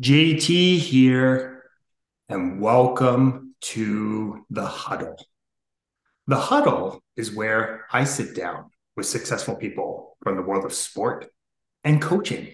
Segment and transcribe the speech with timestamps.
[0.00, 1.62] JT here,
[2.28, 5.14] and welcome to the huddle.
[6.26, 11.26] The huddle is where I sit down with successful people from the world of sport
[11.84, 12.48] and coaching.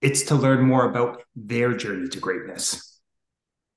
[0.00, 2.98] It's to learn more about their journey to greatness.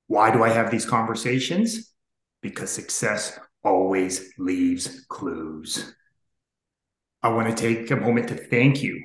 [0.08, 1.94] Why do I have these conversations?
[2.42, 5.94] Because success always leaves clues.
[7.22, 9.04] I want to take a moment to thank you,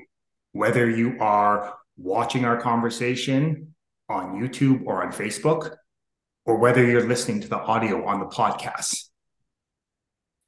[0.50, 3.74] whether you are watching our conversation
[4.08, 5.76] on YouTube or on Facebook,
[6.44, 9.08] or whether you're listening to the audio on the podcast.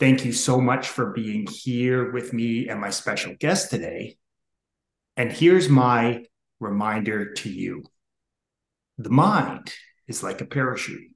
[0.00, 4.16] Thank you so much for being here with me and my special guest today.
[5.16, 6.24] And here's my
[6.58, 7.84] reminder to you
[8.98, 9.72] the mind
[10.08, 11.10] is like a parachute,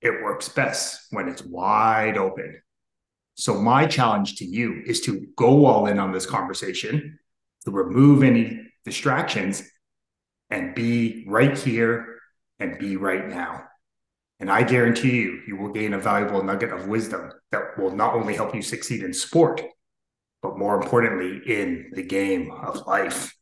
[0.00, 2.60] it works best when it's wide open.
[3.36, 7.18] So, my challenge to you is to go all in on this conversation,
[7.64, 9.62] to remove any distractions
[10.50, 12.18] and be right here
[12.58, 13.64] and be right now.
[14.40, 18.14] And I guarantee you, you will gain a valuable nugget of wisdom that will not
[18.14, 19.62] only help you succeed in sport,
[20.42, 23.34] but more importantly, in the game of life.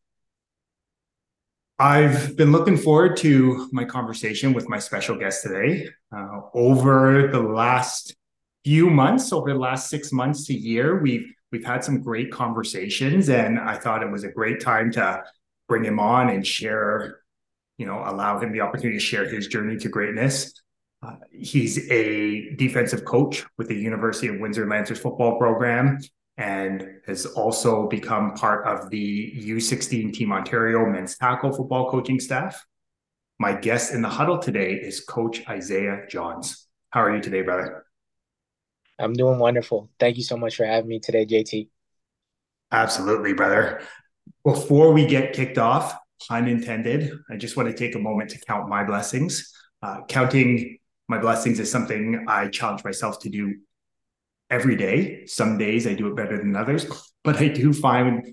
[1.79, 5.89] I've been looking forward to my conversation with my special guest today.
[6.15, 8.15] Uh, over the last
[8.65, 13.29] few months, over the last six months to year, we've we've had some great conversations,
[13.29, 15.23] and I thought it was a great time to
[15.69, 17.21] bring him on and share,
[17.77, 20.53] you know, allow him the opportunity to share his journey to greatness.
[21.03, 25.99] Uh, he's a defensive coach with the University of Windsor Lancers football program
[26.39, 32.65] and has also become part of the U16 Team Ontario men's tackle football coaching staff.
[33.39, 36.69] My guest in the huddle today is Coach Isaiah Johns.
[36.91, 37.85] How are you today, brother?
[38.99, 39.91] I'm doing wonderful.
[39.99, 41.69] Thank you so much for having me today, JT.
[42.71, 43.83] Absolutely, brother.
[44.45, 45.95] Before we get kicked off,
[46.27, 49.53] pun intended, I just want to take a moment to count my blessings.
[49.83, 53.57] Uh, counting my blessings is something I challenge myself to do
[54.51, 55.27] every day.
[55.27, 56.87] Some days I do it better than others,
[57.25, 58.33] but I do find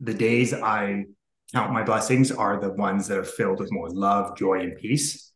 [0.00, 1.04] the days I
[1.52, 5.32] count my blessings are the ones that are filled with more love, joy, and peace.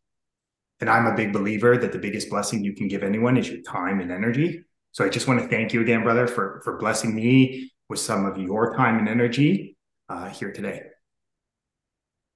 [0.81, 3.61] And I'm a big believer that the biggest blessing you can give anyone is your
[3.61, 4.63] time and energy.
[4.91, 8.25] So I just want to thank you again, brother, for for blessing me with some
[8.25, 9.77] of your time and energy
[10.09, 10.81] uh, here today.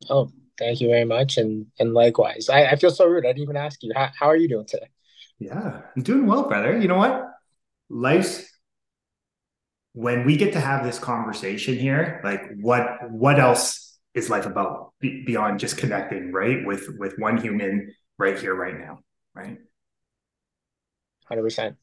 [0.09, 2.47] Oh, thank you very much, and and likewise.
[2.47, 3.25] I, I feel so rude.
[3.25, 3.91] I didn't even ask you.
[3.95, 4.87] How how are you doing today?
[5.39, 6.79] Yeah, I'm doing well, brother.
[6.79, 7.25] You know what?
[7.89, 8.45] Life's
[9.93, 12.21] when we get to have this conversation here.
[12.23, 16.65] Like, what what else is life about beyond just connecting, right?
[16.65, 18.99] With with one human right here, right now,
[19.33, 19.57] right?
[21.25, 21.77] Hundred percent.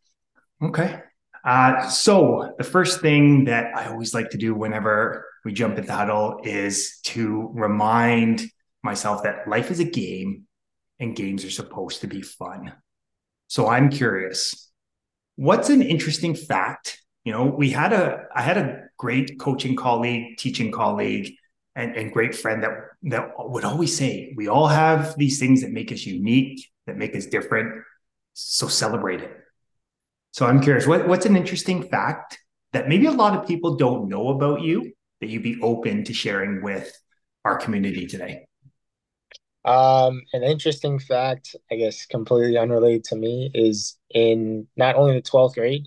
[0.62, 1.00] Okay.
[1.44, 5.92] Uh, so the first thing that I always like to do whenever we jump into
[5.92, 8.44] huddle is to remind
[8.82, 10.46] myself that life is a game
[11.00, 12.72] and games are supposed to be fun.
[13.48, 14.70] So I'm curious,
[15.34, 17.02] what's an interesting fact?
[17.24, 21.34] You know, we had a I had a great coaching colleague, teaching colleague,
[21.74, 22.70] and, and great friend that
[23.04, 27.16] that would always say, we all have these things that make us unique, that make
[27.16, 27.84] us different.
[28.34, 29.42] So celebrate it
[30.32, 32.38] so I'm curious, what, what's an interesting fact
[32.72, 36.14] that maybe a lot of people don't know about you that you'd be open to
[36.14, 36.90] sharing with
[37.44, 38.46] our community today?
[39.64, 45.22] Um, an interesting fact, I guess completely unrelated to me, is in not only the
[45.22, 45.86] 12th grade,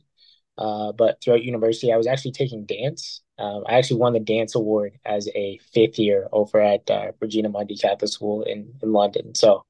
[0.59, 3.21] uh, but throughout university, I was actually taking dance.
[3.37, 7.49] Um, I actually won the dance award as a fifth year over at uh, Regina
[7.49, 9.35] Mundi Catholic School in, in London.
[9.35, 9.65] So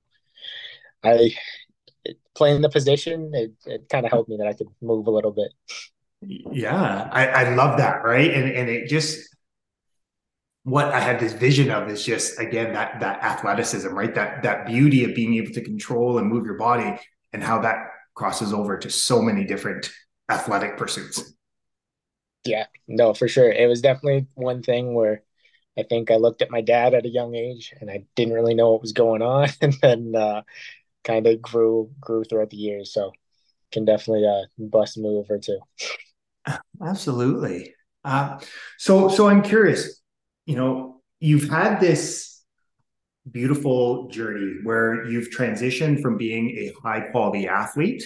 [1.03, 1.35] I
[2.35, 5.31] playing the position, it, it kind of helped me that I could move a little
[5.31, 5.51] bit.
[6.21, 8.31] Yeah, I, I love that, right?
[8.31, 9.35] And and it just
[10.63, 14.13] what I had this vision of is just again that that athleticism, right?
[14.15, 16.99] That that beauty of being able to control and move your body
[17.33, 17.77] and how that
[18.15, 19.91] crosses over to so many different
[20.29, 21.33] athletic pursuits.
[22.45, 23.51] Yeah, no, for sure.
[23.51, 25.23] It was definitely one thing where
[25.77, 28.53] I think I looked at my dad at a young age and I didn't really
[28.53, 29.49] know what was going on.
[29.61, 30.43] And then uh,
[31.03, 32.93] kind of grew grew throughout the years.
[32.93, 33.11] So
[33.71, 35.59] can definitely uh, bust a move or two.
[36.83, 37.73] Absolutely.
[38.03, 38.39] Uh,
[38.77, 40.01] so so I'm curious.
[40.45, 42.43] You know, you've had this
[43.31, 48.03] beautiful journey where you've transitioned from being a high quality athlete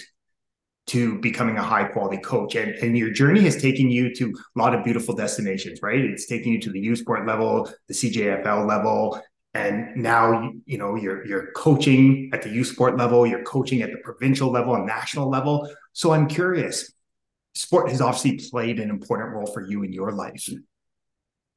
[0.90, 2.56] to becoming a high quality coach.
[2.56, 6.00] And, and your journey has taken you to a lot of beautiful destinations right?
[6.00, 9.20] It's taking you to the u sport level the cjfl level
[9.54, 13.90] and now you know you're you're coaching at the U sport level you're coaching at
[13.90, 15.68] the provincial level and national level.
[15.92, 16.92] So i'm curious
[17.54, 20.48] sport has obviously played an important role for you in your life.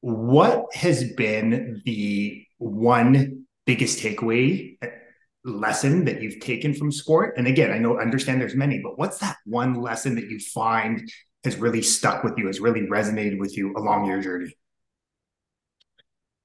[0.00, 4.76] What has been the one biggest takeaway
[5.44, 7.34] lesson that you've taken from sport?
[7.36, 11.10] And again, I know understand there's many, but what's that one lesson that you find
[11.44, 14.54] has really stuck with you, has really resonated with you along your journey?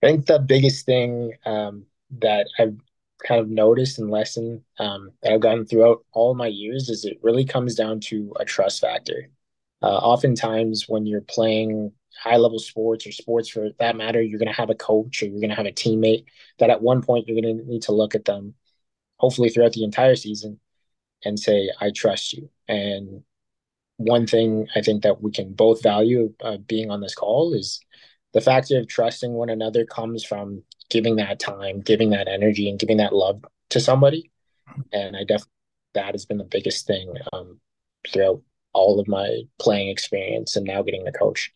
[0.04, 1.86] I think the biggest thing um,
[2.20, 2.78] that I've
[3.26, 7.20] kind of noticed and lesson um, that I've gotten throughout all my years is it
[7.22, 9.30] really comes down to a trust factor.
[9.82, 11.92] Uh, oftentimes, when you're playing
[12.22, 15.28] high level sports or sports for that matter, you're going to have a coach or
[15.28, 16.26] you're going to have a teammate
[16.60, 18.54] that at one point you're going to need to look at them,
[19.20, 20.60] hopefully throughout the entire season,
[21.24, 22.50] and say, I trust you.
[22.68, 23.24] And
[23.98, 27.80] one thing I think that we can both value uh, being on this call is
[28.34, 32.80] the factor of trusting one another comes from giving that time, giving that energy, and
[32.80, 34.32] giving that love to somebody.
[34.94, 35.52] And I definitely
[35.96, 37.60] that has been the biggest thing um,
[38.08, 38.42] throughout
[38.74, 41.52] all of my playing experience and now getting the coach.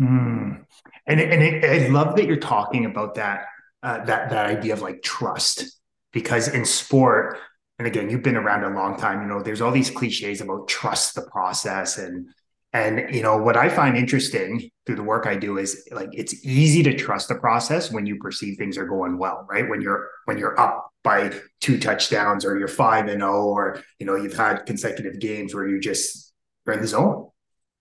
[0.00, 0.64] Mm.
[1.06, 3.46] And and it, I love that you're talking about that
[3.82, 5.77] uh, that that idea of like trust
[6.12, 7.38] because in sport,
[7.78, 9.22] and again, you've been around a long time.
[9.22, 12.28] You know, there's all these cliches about trust the process and
[12.72, 16.44] and you know what I find interesting through the work I do is like it's
[16.44, 19.68] easy to trust the process when you perceive things are going well, right?
[19.68, 23.82] When you're when you're up by two touchdowns or you're five and zero, oh, or
[23.98, 26.34] you know you've had consecutive games where you just
[26.66, 27.30] are in the zone.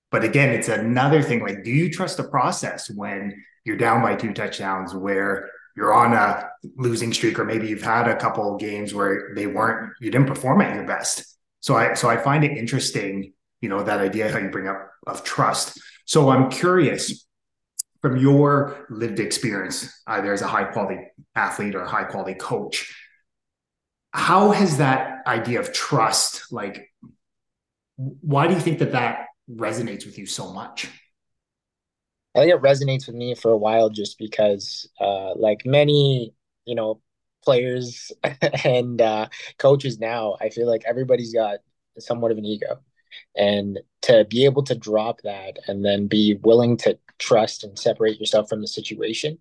[0.10, 1.42] But again, it's another thing.
[1.42, 6.14] Like, do you trust the process when you're down by two touchdowns, where you're on
[6.14, 10.12] a losing streak, or maybe you've had a couple of games where they weren't, you
[10.12, 11.38] didn't perform at your best.
[11.62, 14.92] So I so I find it interesting you know that idea how you bring up
[15.06, 17.26] of trust so i'm curious
[18.02, 21.00] from your lived experience either as a high quality
[21.36, 22.96] athlete or high quality coach
[24.12, 26.92] how has that idea of trust like
[27.96, 30.90] why do you think that that resonates with you so much
[32.38, 36.34] i think it resonates with me for a while just because uh like many
[36.66, 37.01] you know
[37.44, 38.12] players
[38.63, 41.60] and uh coaches now i feel like everybody's got
[42.00, 42.80] somewhat of an ego
[43.36, 48.19] and to be able to drop that and then be willing to trust and separate
[48.19, 49.38] yourself from the situation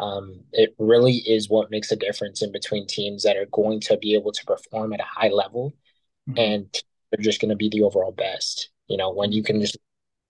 [0.00, 3.96] um, it really is what makes a difference in between teams that are going to
[3.98, 5.72] be able to perform at a high level
[6.28, 6.38] mm-hmm.
[6.38, 9.78] and they're just going to be the overall best you know when you can just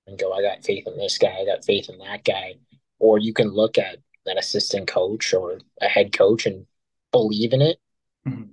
[0.07, 2.55] and go i got faith in this guy i got faith in that guy
[2.99, 6.67] or you can look at an assistant coach or a head coach and
[7.13, 7.79] believe in it
[8.27, 8.45] mm-hmm.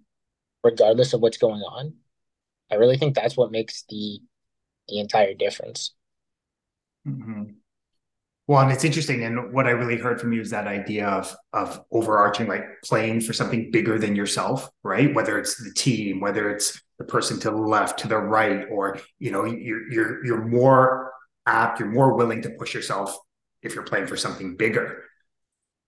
[0.63, 1.93] regardless of what's going on
[2.71, 4.19] i really think that's what makes the
[4.91, 5.93] the entire difference.
[7.07, 7.43] Mm-hmm.
[8.47, 11.33] Well, and it's interesting, and what I really heard from you is that idea of
[11.53, 15.13] of overarching, like playing for something bigger than yourself, right?
[15.13, 18.99] Whether it's the team, whether it's the person to the left, to the right, or
[19.19, 21.10] you know, you're you're you're more
[21.45, 23.17] apt, you're more willing to push yourself
[23.61, 25.03] if you're playing for something bigger.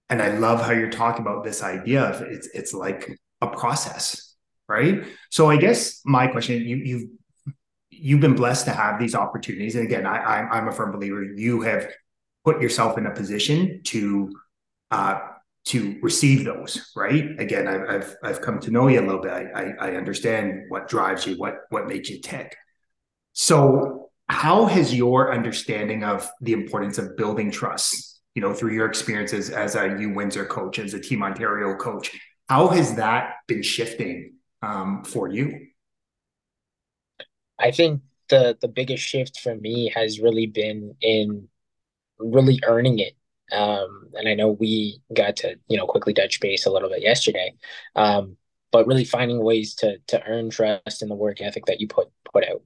[0.10, 4.36] And I love how you're talking about this idea of it's it's like a process,
[4.68, 5.06] right?
[5.30, 7.10] So I guess my question, you you've
[7.90, 9.76] you've been blessed to have these opportunities.
[9.76, 11.90] And again, I, I'm, I'm a firm believer you have
[12.44, 14.34] put yourself in a position to
[14.92, 15.20] uh,
[15.66, 16.92] to receive those.
[16.96, 17.40] Right.
[17.40, 19.32] Again, I've, I've I've come to know you a little bit.
[19.32, 22.56] I, I understand what drives you, what what makes you tick.
[23.32, 28.86] So, how has your understanding of the importance of building trust, you know, through your
[28.86, 32.12] experiences as a U Windsor coach, as a Team Ontario coach,
[32.50, 35.68] how has that been shifting um, for you?
[37.60, 41.48] I think the the biggest shift for me has really been in
[42.18, 43.16] really earning it.
[43.52, 47.02] Um, and I know we got to you know quickly touch base a little bit
[47.02, 47.54] yesterday,
[47.96, 48.38] um,
[48.72, 52.10] but really finding ways to to earn trust in the work ethic that you put
[52.34, 52.62] put out.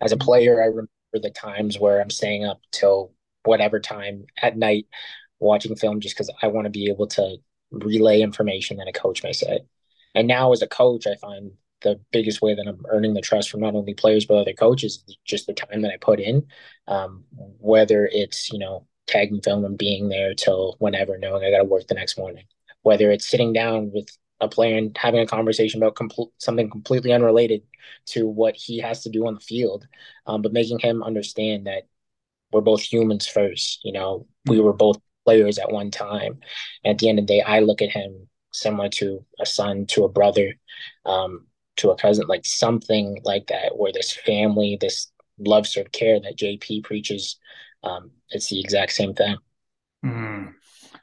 [0.00, 0.24] As a mm-hmm.
[0.24, 3.12] player, I remember the times where I'm staying up till
[3.44, 4.86] whatever time at night
[5.38, 7.36] watching film just because I want to be able to
[7.70, 9.60] relay information that a coach may say.
[10.14, 13.50] And now as a coach, I find the biggest way that I'm earning the trust
[13.50, 16.46] from not only players but other coaches is just the time that I put in.
[16.88, 17.24] Um,
[17.58, 21.64] whether it's you know tagging film and being there till whenever, knowing I got to
[21.64, 22.44] work the next morning.
[22.82, 24.08] Whether it's sitting down with
[24.40, 27.62] a player and having a conversation about compl- something completely unrelated
[28.06, 29.86] to what he has to do on the field,
[30.26, 31.84] um, but making him understand that
[32.52, 33.80] we're both humans first.
[33.84, 36.38] You know, we were both players at one time.
[36.84, 39.86] And at the end of the day, I look at him similar to a son,
[39.86, 40.54] to a brother.
[41.04, 41.46] Um,
[41.78, 46.36] to a cousin, like something like that, where this family, this love, serve, care that
[46.36, 47.38] JP preaches,
[47.82, 49.36] um, it's the exact same thing.
[50.04, 50.54] Mm.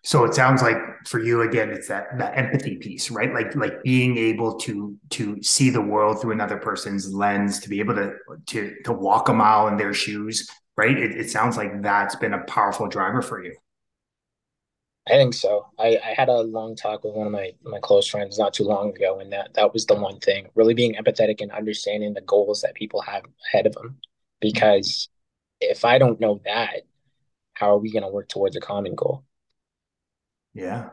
[0.06, 3.34] So it sounds like for you again, it's that that empathy piece, right?
[3.34, 7.80] Like like being able to to see the world through another person's lens, to be
[7.80, 8.14] able to
[8.48, 10.48] to to walk a mile in their shoes,
[10.78, 10.98] right?
[10.98, 13.56] It, it sounds like that's been a powerful driver for you.
[15.08, 15.68] I think so.
[15.78, 18.64] I, I had a long talk with one of my, my close friends not too
[18.64, 22.22] long ago, and that that was the one thing, really being empathetic and understanding the
[22.22, 23.98] goals that people have ahead of them.
[24.42, 25.10] Because
[25.62, 26.84] if I don't know that,
[27.54, 29.24] how are we going to work towards a common goal?
[30.56, 30.90] Yeah.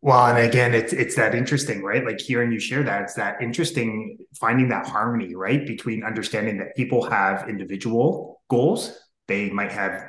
[0.00, 2.04] Well, and again, it's it's that interesting, right?
[2.04, 6.76] Like hearing you share that, it's that interesting finding that harmony, right, between understanding that
[6.76, 10.04] people have individual goals, they might have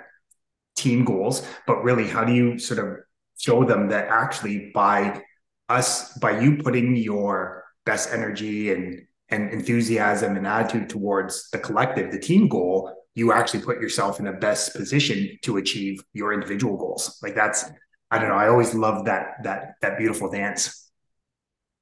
[0.75, 2.97] team goals, but really, how do you sort of
[3.39, 5.21] show them that actually by
[5.69, 12.11] us, by you putting your best energy and and enthusiasm and attitude towards the collective,
[12.11, 16.77] the team goal, you actually put yourself in the best position to achieve your individual
[16.77, 17.17] goals.
[17.23, 17.65] Like that's
[18.15, 18.35] I don't know.
[18.35, 20.89] I always love that that that beautiful dance.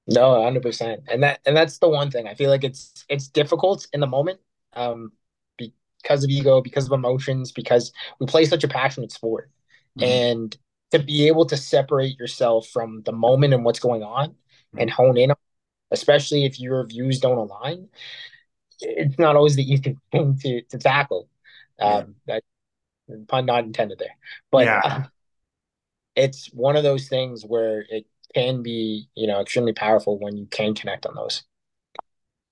[0.07, 3.27] No, hundred percent, and that and that's the one thing I feel like it's it's
[3.27, 4.39] difficult in the moment,
[4.73, 5.11] um,
[5.57, 9.51] because of ego, because of emotions, because we play such a passionate sport,
[9.99, 10.09] mm-hmm.
[10.09, 10.57] and
[10.89, 14.79] to be able to separate yourself from the moment and what's going on, mm-hmm.
[14.79, 15.33] and hone in,
[15.91, 17.89] especially if your views don't align,
[18.81, 21.29] it's not always the easy thing to to tackle.
[21.79, 22.39] Um, yeah.
[23.07, 24.17] that pun not intended there,
[24.49, 24.65] but.
[24.65, 24.81] Yeah.
[24.83, 25.03] Uh,
[26.15, 30.45] it's one of those things where it can be, you know, extremely powerful when you
[30.47, 31.43] can connect on those.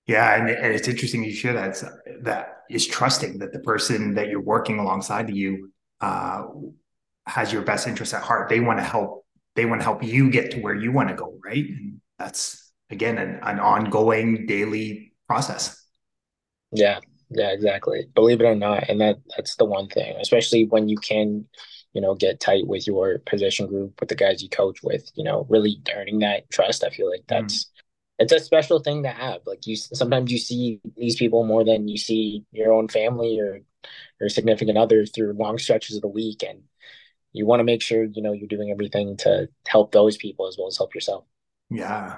[0.08, 1.82] Yeah, and, and it's interesting you share that.
[2.24, 6.44] that is trusting that the person that you're working alongside of you uh,
[7.27, 8.50] has your best interest at heart.
[8.50, 9.25] They want to help.
[9.56, 11.38] They want to help you get to where you want to go.
[11.46, 11.65] Right.
[11.65, 15.86] And that's again an, an ongoing daily process.
[16.72, 17.00] Yeah.
[17.30, 17.51] Yeah.
[17.51, 18.08] Exactly.
[18.15, 21.46] Believe it or not, and that that's the one thing, especially when you can
[21.93, 25.24] you know, get tight with your position group, with the guys you coach with, you
[25.24, 26.83] know, really earning that trust.
[26.83, 27.67] I feel like that's mm.
[28.19, 29.41] it's a special thing to have.
[29.45, 33.62] Like you sometimes you see these people more than you see your own family or
[34.19, 36.43] your significant other through long stretches of the week.
[36.48, 36.63] And
[37.33, 40.57] you want to make sure, you know, you're doing everything to help those people as
[40.57, 41.25] well as help yourself.
[41.69, 42.17] Yeah,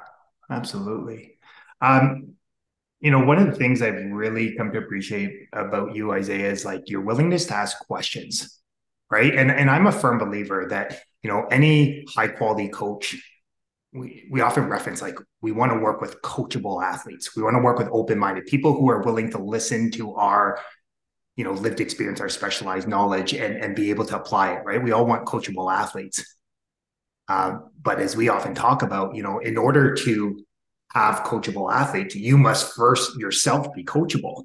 [0.49, 1.37] absolutely.
[1.81, 2.33] Um,
[2.99, 6.63] you know, one of the things I've really come to appreciate about you, Isaiah, is
[6.63, 8.62] like your willingness to ask questions
[9.13, 9.35] right?
[9.35, 13.15] And and I'm a firm believer that you know any high quality coach,
[13.93, 17.35] we we often reference like we want to work with coachable athletes.
[17.35, 20.59] We want to work with open minded people who are willing to listen to our
[21.35, 24.65] you know lived experience, our specialized knowledge, and and be able to apply it.
[24.65, 24.81] Right?
[24.81, 26.17] We all want coachable athletes.
[27.29, 30.43] Uh, but as we often talk about, you know, in order to
[30.91, 34.43] have coachable athletes, you must first yourself be coachable.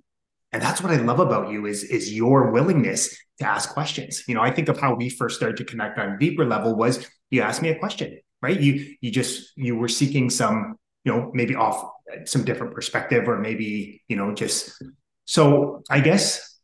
[0.52, 4.25] And that's what I love about you is, is your willingness to ask questions.
[4.26, 6.75] You know, I think of how we first started to connect on a deeper level
[6.75, 8.59] was you asked me a question, right?
[8.59, 11.90] You you just you were seeking some, you know, maybe off
[12.25, 14.83] some different perspective or maybe, you know, just
[15.26, 16.59] so I guess,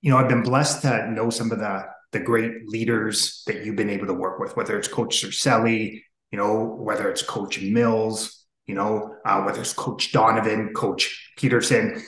[0.00, 3.76] you know, I've been blessed to know some of the the great leaders that you've
[3.76, 8.44] been able to work with, whether it's Coach Circelli, you know, whether it's Coach Mills,
[8.66, 12.02] you know, uh, whether it's Coach Donovan, Coach Peterson.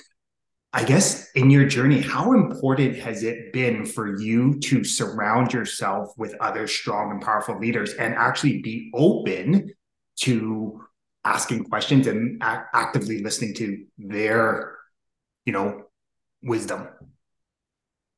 [0.76, 6.10] I guess in your journey, how important has it been for you to surround yourself
[6.18, 9.72] with other strong and powerful leaders and actually be open
[10.22, 10.84] to
[11.24, 14.76] asking questions and actively listening to their,
[15.44, 15.84] you know,
[16.42, 16.88] wisdom?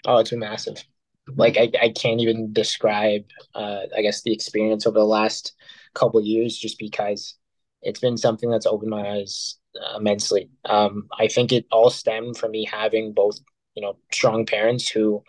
[0.07, 0.83] Oh, it's been massive.
[1.29, 5.53] Like I, I can't even describe, uh, I guess, the experience over the last
[5.95, 7.35] couple years, just because
[7.83, 9.59] it's been something that's opened my eyes
[9.97, 10.51] immensely.
[10.65, 13.39] Um, I think it all stemmed from me having both,
[13.75, 15.23] you know, strong parents who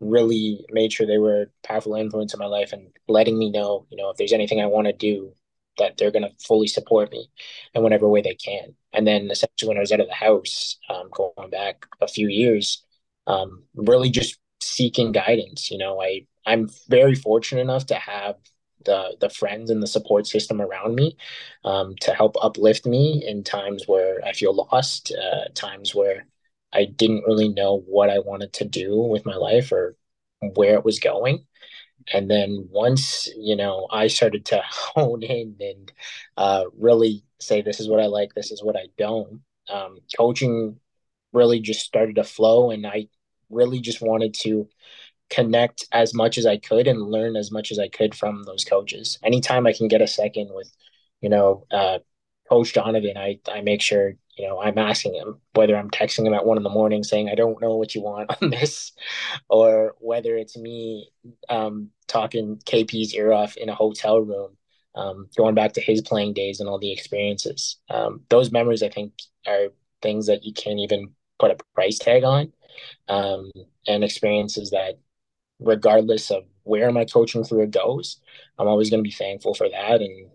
[0.00, 3.86] really made sure they were a powerful influence in my life and letting me know,
[3.90, 5.34] you know, if there's anything I want to do,
[5.78, 7.30] that they're going to fully support me
[7.74, 8.74] in whatever way they can.
[8.92, 12.28] And then essentially when I was out of the house, um, going back a few
[12.28, 12.84] years,
[13.26, 15.70] um, really just seeking guidance.
[15.70, 18.36] You know, I I'm very fortunate enough to have
[18.84, 21.16] the the friends and the support system around me
[21.64, 26.26] um, to help uplift me in times where I feel lost, uh, times where
[26.72, 29.96] I didn't really know what I wanted to do with my life or
[30.54, 31.46] where it was going.
[32.12, 35.92] And then once you know I started to hone in and
[36.36, 39.42] uh, really say this is what I like, this is what I don't.
[39.68, 40.78] Um, coaching
[41.32, 43.08] really just started to flow, and I
[43.50, 44.68] really just wanted to
[45.32, 48.64] connect as much as I could and learn as much as I could from those
[48.64, 49.18] coaches.
[49.24, 50.70] Anytime I can get a second with,
[51.22, 52.00] you know, uh,
[52.50, 56.34] Coach Donovan, I, I make sure, you know, I'm asking him whether I'm texting him
[56.34, 58.92] at one in the morning saying, I don't know what you want on this,
[59.48, 61.08] or whether it's me
[61.48, 64.58] um, talking KP's ear off in a hotel room,
[64.94, 67.78] um, going back to his playing days and all the experiences.
[67.88, 69.14] Um, those memories, I think,
[69.46, 69.68] are
[70.02, 72.52] things that you can't even put a price tag on
[73.08, 73.50] um,
[73.86, 74.98] and experiences that
[75.64, 78.18] regardless of where my coaching career goes,
[78.58, 80.30] I'm always going to be thankful for that and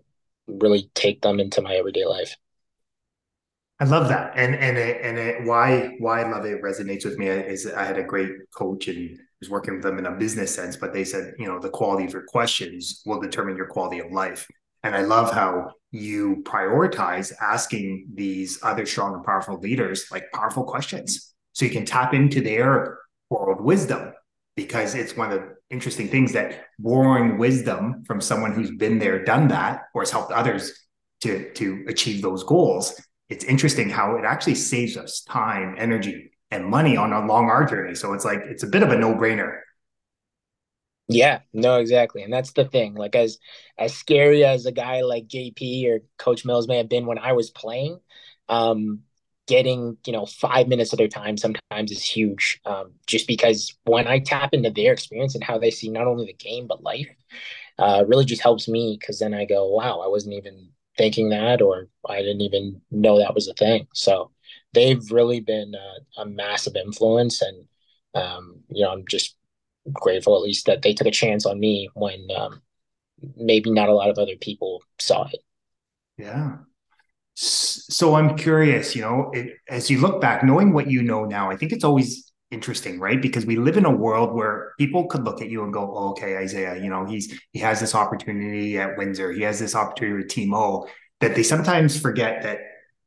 [0.46, 2.36] really take them into my everyday life.
[3.80, 7.16] I love that, and and it, and it, why why I love it resonates with
[7.16, 10.52] me is I had a great coach and was working with them in a business
[10.52, 14.00] sense, but they said you know the quality of your questions will determine your quality
[14.00, 14.48] of life,
[14.82, 20.64] and I love how you prioritize asking these other strong and powerful leaders like powerful
[20.64, 22.98] questions, so you can tap into their
[23.30, 24.12] world wisdom
[24.58, 29.24] because it's one of the interesting things that borrowing wisdom from someone who's been there,
[29.24, 30.86] done that, or has helped others
[31.22, 36.64] to to achieve those goals it's interesting how it actually saves us time, energy, and
[36.64, 37.94] money on a long art journey.
[37.94, 39.60] So it's like it's a bit of a no brainer.
[41.08, 42.94] Yeah, no, exactly, and that's the thing.
[42.94, 43.38] Like as
[43.78, 47.32] as scary as a guy like JP or Coach Mills may have been when I
[47.32, 48.00] was playing,
[48.48, 49.00] um,
[49.48, 52.60] getting you know five minutes of their time sometimes is huge.
[52.64, 56.26] Um, just because when I tap into their experience and how they see not only
[56.26, 57.08] the game but life,
[57.78, 61.62] uh, really just helps me because then I go, wow, I wasn't even thinking that,
[61.62, 63.86] or I didn't even know that was a thing.
[63.94, 64.30] So
[64.74, 67.64] they've really been a, a massive influence, and
[68.14, 69.36] um, you know, I'm just
[69.92, 72.60] grateful at least that they took a chance on me when um,
[73.36, 75.40] maybe not a lot of other people saw it.
[76.18, 76.58] Yeah.
[77.40, 81.50] So I'm curious, you know, it, as you look back, knowing what you know now,
[81.50, 83.22] I think it's always interesting, right?
[83.22, 86.10] Because we live in a world where people could look at you and go, oh,
[86.10, 90.16] "Okay, Isaiah, you know, he's he has this opportunity at Windsor, he has this opportunity
[90.22, 90.88] with Team O."
[91.20, 92.58] That they sometimes forget that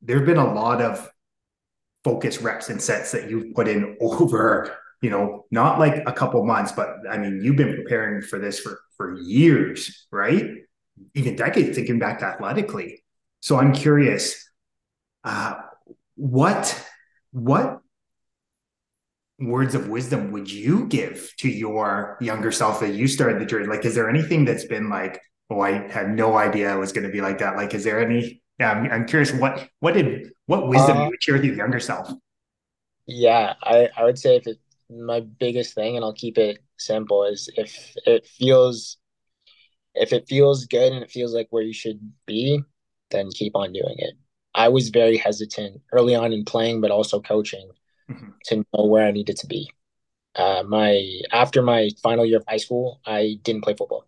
[0.02, 1.10] there have been a lot of
[2.06, 6.46] focus reps and sets that you've put in over, you know, not like a couple
[6.46, 10.46] months, but I mean, you've been preparing for this for for years, right?
[11.16, 13.01] Even decades, thinking back athletically.
[13.42, 14.50] So I'm curious,
[15.24, 15.56] uh,
[16.16, 16.88] what
[17.32, 17.82] what
[19.40, 23.66] words of wisdom would you give to your younger self that you started the journey?
[23.68, 25.20] Like, is there anything that's been like,
[25.50, 27.56] oh, I had no idea it was going to be like that?
[27.56, 28.42] Like, is there any?
[28.60, 29.32] Yeah, I'm, I'm curious.
[29.34, 32.14] What what did what wisdom uh, you would share with your younger self?
[33.08, 37.26] Yeah, I I would say if it my biggest thing, and I'll keep it simple,
[37.26, 38.98] is if it feels
[39.96, 42.62] if it feels good and it feels like where you should be,
[43.12, 44.14] then keep on doing it.
[44.54, 47.70] I was very hesitant early on in playing, but also coaching
[48.10, 48.30] mm-hmm.
[48.46, 49.70] to know where I needed to be.
[50.36, 54.06] Uh, my after my final year of high school, I didn't play football.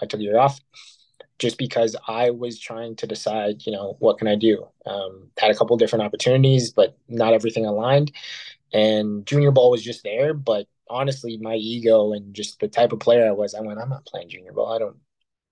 [0.00, 0.60] I took a year off
[1.38, 4.66] just because I was trying to decide, you know, what can I do?
[4.86, 8.12] Um, had a couple different opportunities, but not everything aligned.
[8.72, 13.00] And junior ball was just there, but honestly, my ego and just the type of
[13.00, 14.72] player I was, I went, I'm not playing junior ball.
[14.72, 14.96] I don't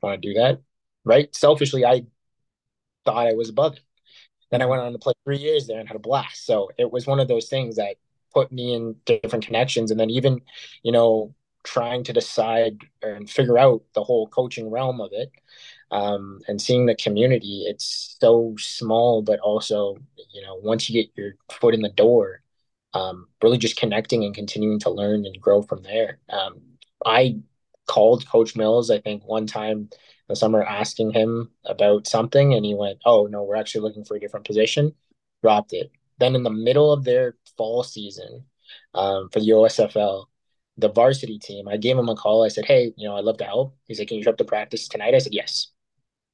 [0.02, 0.60] want to do that.
[1.04, 1.34] Right?
[1.34, 2.02] Selfishly, I
[3.08, 3.80] thought I was above it.
[4.50, 6.44] Then I went on to play three years there and had a blast.
[6.46, 7.96] So it was one of those things that
[8.34, 9.90] put me in different connections.
[9.90, 10.40] And then even,
[10.82, 15.30] you know, trying to decide and figure out the whole coaching realm of it
[15.90, 19.96] um, and seeing the community, it's so small, but also,
[20.32, 22.42] you know, once you get your foot in the door,
[22.94, 26.18] um, really just connecting and continuing to learn and grow from there.
[26.30, 26.60] Um,
[27.04, 27.38] I
[27.86, 29.90] called Coach Mills, I think, one time
[30.28, 34.16] the summer asking him about something, and he went, "Oh no, we're actually looking for
[34.16, 34.94] a different position."
[35.42, 35.90] Dropped it.
[36.18, 38.44] Then in the middle of their fall season
[38.94, 40.26] um, for the OSFL,
[40.76, 42.44] the varsity team, I gave him a call.
[42.44, 44.38] I said, "Hey, you know, I'd love to help." He's like, "Can you show up
[44.38, 45.68] to practice tonight?" I said, "Yes."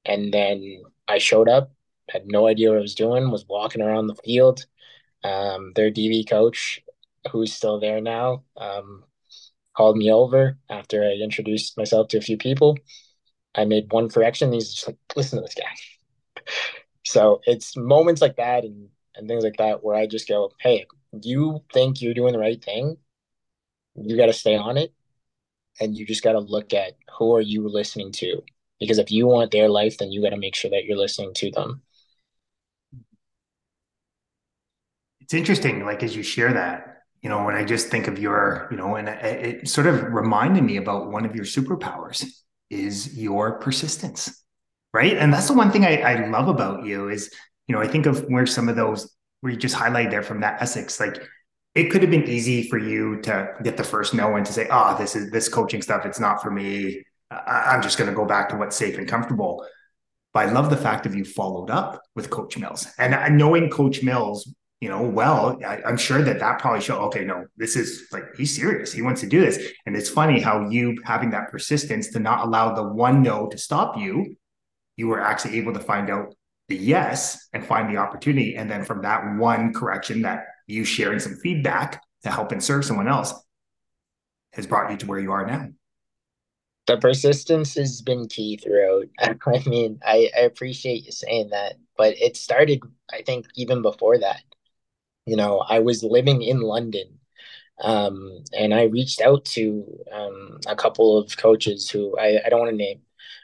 [0.04, 1.72] And then I showed up,
[2.11, 4.66] had no idea what I was doing, was walking around the field.
[5.24, 6.83] Um, their DB coach,
[7.30, 9.04] who's still there now, um,
[9.76, 12.76] called me over after I introduced myself to a few people
[13.54, 14.52] I made one correction.
[14.52, 16.42] He's just like, listen to this guy.
[17.04, 20.86] so it's moments like that and, and things like that where I just go, hey,
[21.22, 22.96] you think you're doing the right thing.
[23.94, 24.92] You got to stay on it.
[25.80, 28.42] And you just got to look at who are you listening to?
[28.78, 31.34] Because if you want their life, then you got to make sure that you're listening
[31.34, 31.82] to them.
[35.20, 38.68] It's interesting, like as you share that, you know, when I just think of your,
[38.70, 42.26] you know, and it, it sort of reminded me about one of your superpowers
[42.74, 44.44] is your persistence
[44.94, 45.16] right?
[45.18, 47.30] And that's the one thing I, I love about you is
[47.66, 50.40] you know i think of where some of those where you just highlight there from
[50.40, 51.22] that essex like
[51.74, 54.66] it could have been easy for you to get the first no and to say
[54.70, 57.02] oh this is this coaching stuff it's not for me.
[57.30, 59.66] I, i'm just going to go back to what's safe and comfortable.
[60.32, 62.87] But i love the fact of you followed up with coach mills.
[62.98, 64.52] And knowing coach mills
[64.85, 68.37] you know, well, I, am sure that that probably show, okay, no, this is like,
[68.37, 68.92] he's serious.
[68.92, 69.59] He wants to do this.
[69.87, 73.57] And it's funny how you having that persistence to not allow the one no to
[73.57, 74.37] stop you,
[74.99, 76.35] you were actually able to find out
[76.68, 78.57] the yes and find the opportunity.
[78.57, 82.85] And then from that one correction that you sharing some feedback to help and serve
[82.85, 83.33] someone else,
[84.53, 85.68] has brought you to where you are now?
[86.88, 89.07] The persistence has been key throughout.
[89.18, 94.18] I mean, I, I appreciate you saying that, but it started, I think, even before
[94.18, 94.42] that.
[95.26, 97.18] You know, I was living in London
[97.80, 102.60] um, and I reached out to um, a couple of coaches who I, I don't
[102.60, 103.02] want to name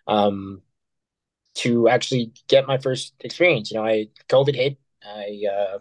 [0.09, 0.63] um,
[1.57, 3.71] to actually get my first experience.
[3.71, 4.79] You know, I COVID hit.
[5.05, 5.79] I uh,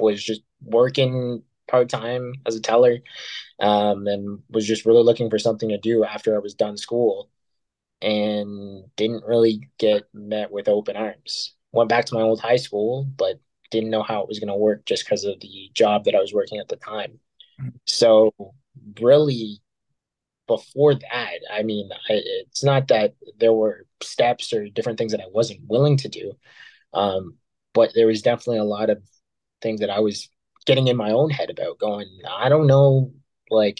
[0.00, 2.98] was just working part time as a teller,
[3.60, 7.30] um, and was just really looking for something to do after I was done school,
[8.02, 11.54] and didn't really get met with open arms.
[11.72, 14.54] Went back to my old high school, but didn't know how it was going to
[14.54, 17.18] work just because of the job that I was working at the time.
[17.60, 17.68] Mm-hmm.
[17.86, 18.32] So
[19.00, 19.60] really
[20.46, 25.20] before that, I mean, I, it's not that there were steps or different things that
[25.20, 26.32] I wasn't willing to do,
[26.94, 27.36] um,
[27.74, 29.02] but there was definitely a lot of
[29.60, 30.30] things that I was
[30.66, 31.78] getting in my own head about.
[31.78, 33.12] Going, I don't know,
[33.50, 33.78] like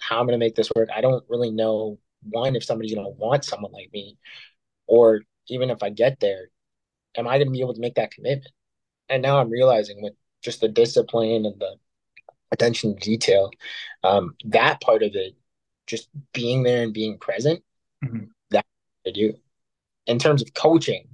[0.00, 0.88] how I'm going to make this work.
[0.94, 4.16] I don't really know one if somebody's going to want someone like me,
[4.86, 6.48] or even if I get there,
[7.16, 8.48] am I going to be able to make that commitment?
[9.10, 11.74] And now I'm realizing with just the discipline and the
[12.52, 13.50] attention to detail,
[14.04, 15.34] um, that part of it
[15.86, 17.62] just being there and being present,
[18.04, 18.24] mm-hmm.
[18.50, 18.64] that
[19.06, 19.34] I do.
[20.06, 21.08] In terms of coaching,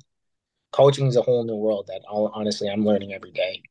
[0.72, 3.62] coaching is a whole new world that all honestly I'm learning every day.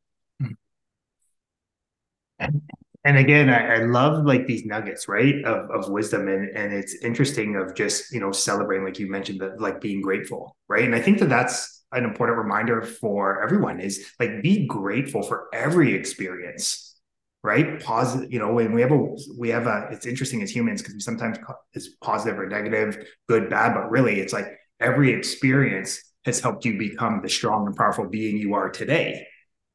[2.39, 2.61] And,
[3.05, 6.95] and again, I, I, love like these nuggets, right, of, of wisdom, and and it's
[6.95, 10.83] interesting of just you know celebrating, like you mentioned, that like being grateful, right?
[10.83, 15.47] And I think that that's an important reminder for everyone is like be grateful for
[15.53, 16.85] every experience
[17.45, 17.79] right?
[17.83, 20.95] Positive, you know, when we have a, we have a, it's interesting as humans because
[20.95, 21.37] we sometimes
[21.73, 24.47] it's positive or negative, good, bad, but really it's like
[24.79, 29.27] every experience has helped you become the strong and powerful being you are today,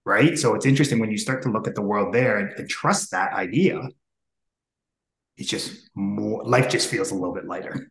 [0.04, 0.37] right?
[0.37, 3.12] So it's interesting when you start to look at the world there and, and trust
[3.12, 3.88] that idea.
[5.37, 7.88] It's just more, life just feels a little bit lighter.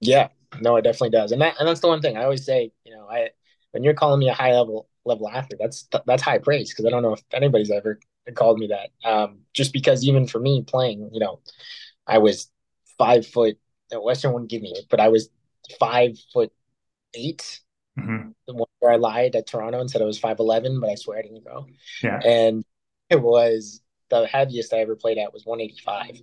[0.00, 0.28] Yeah,
[0.60, 2.72] no, it definitely does, and that and that's the one thing I always say.
[2.84, 3.30] You know, I
[3.72, 6.90] when you're calling me a high level level athlete, that's that's high praise because I
[6.90, 7.98] don't know if anybody's ever
[8.34, 8.90] called me that.
[9.08, 11.40] Um, just because even for me playing, you know,
[12.06, 12.50] I was
[12.98, 13.58] five foot.
[13.92, 15.28] Western wouldn't give me it, but I was
[15.78, 16.50] five foot
[17.14, 17.60] 8
[17.98, 18.30] mm-hmm.
[18.46, 20.94] The one where I lied at Toronto and said I was five eleven, but I
[20.94, 21.66] swear I didn't go.
[22.02, 22.64] Yeah, and
[23.10, 26.20] it was the heaviest I ever played at was one eighty five.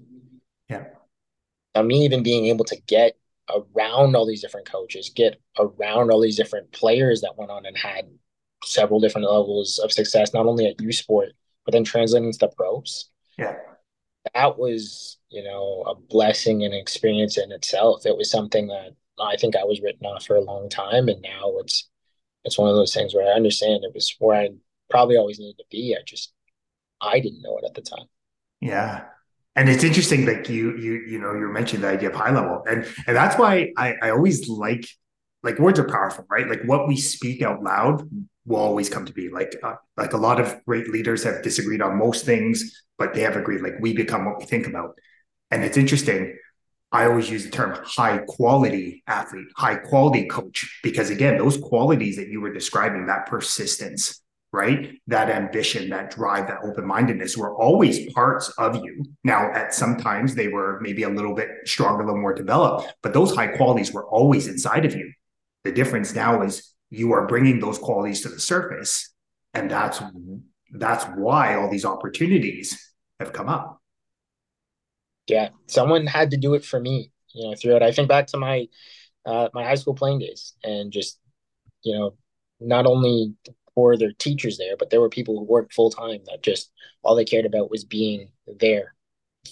[0.67, 0.85] Yeah.
[1.75, 3.17] Now me even being able to get
[3.49, 7.77] around all these different coaches, get around all these different players that went on and
[7.77, 8.05] had
[8.63, 11.29] several different levels of success, not only at U Sport,
[11.65, 13.09] but then translating to the pros.
[13.37, 13.55] Yeah.
[14.33, 18.05] That was, you know, a blessing and experience in itself.
[18.05, 21.07] It was something that I think I was written off for a long time.
[21.07, 21.89] And now it's
[22.43, 24.49] it's one of those things where I understand it was where I
[24.89, 25.95] probably always needed to be.
[25.97, 26.33] I just
[27.01, 28.07] I didn't know it at the time.
[28.61, 29.05] Yeah.
[29.55, 32.63] And it's interesting, like you you you know, you mentioned the idea of high level.
[32.69, 34.85] And and that's why I, I always like
[35.43, 36.47] like words are powerful, right?
[36.47, 38.07] Like what we speak out loud
[38.45, 39.29] will always come to be.
[39.29, 43.21] Like uh, like a lot of great leaders have disagreed on most things, but they
[43.21, 43.61] have agreed.
[43.61, 44.97] Like we become what we think about.
[45.51, 46.37] And it's interesting.
[46.91, 52.15] I always use the term high quality athlete, high quality coach, because again, those qualities
[52.15, 54.95] that you were describing, that persistence, right?
[55.07, 59.05] That ambition, that drive, that open mindedness were always parts of you.
[59.23, 63.13] Now, at sometimes they were maybe a little bit stronger, a little more developed, but
[63.13, 65.11] those high qualities were always inside of you.
[65.63, 69.13] The difference now is you are bringing those qualities to the surface
[69.53, 70.01] and that's
[70.71, 73.81] that's why all these opportunities have come up
[75.27, 78.37] yeah someone had to do it for me you know throughout i think back to
[78.37, 78.65] my
[79.25, 81.19] uh, my high school playing days and just
[81.83, 82.15] you know
[82.59, 83.33] not only
[83.79, 87.15] for their teachers there but there were people who worked full time that just all
[87.15, 88.93] they cared about was being there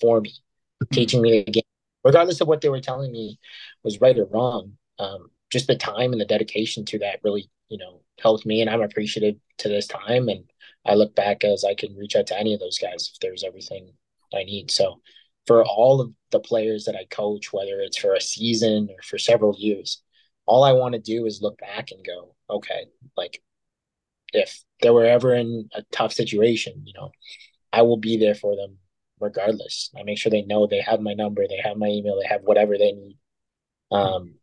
[0.01, 0.93] for me mm-hmm.
[0.93, 1.63] teaching me the game
[2.03, 3.39] regardless of what they were telling me
[3.83, 7.77] was right or wrong um, just the time and the dedication to that really, you
[7.77, 8.61] know, helped me.
[8.61, 10.27] And I'm appreciative to this time.
[10.29, 10.45] And
[10.85, 13.43] I look back as I can reach out to any of those guys if there's
[13.43, 13.93] everything
[14.33, 14.71] I need.
[14.71, 15.01] So
[15.45, 19.17] for all of the players that I coach, whether it's for a season or for
[19.17, 20.01] several years,
[20.45, 22.85] all I want to do is look back and go, okay,
[23.15, 23.41] like
[24.33, 27.11] if they were ever in a tough situation, you know,
[27.71, 28.77] I will be there for them
[29.19, 29.89] regardless.
[29.97, 32.41] I make sure they know they have my number, they have my email, they have
[32.43, 33.17] whatever they need.
[33.91, 34.35] Um,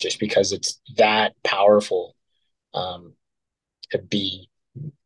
[0.00, 2.14] just because it's that powerful
[2.74, 3.14] um,
[3.90, 4.50] to be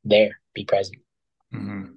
[0.04, 0.98] there, be present.
[1.54, 1.92] Mm-hmm.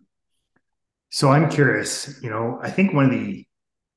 [1.10, 3.46] So I'm curious, you know, I think one of the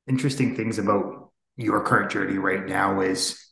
[0.06, 3.44] interesting things about your current journey right now is,